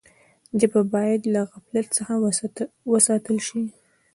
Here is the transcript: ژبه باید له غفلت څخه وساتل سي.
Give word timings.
ژبه 0.59 0.81
باید 0.93 1.21
له 1.33 1.41
غفلت 1.51 1.87
څخه 1.97 2.13
وساتل 2.91 3.37
سي. 3.47 3.61